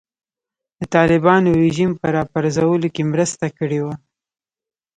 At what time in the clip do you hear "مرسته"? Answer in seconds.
3.13-3.45